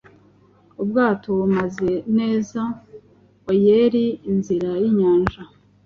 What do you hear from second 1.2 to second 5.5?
bumeze neza oer inzira yinyanja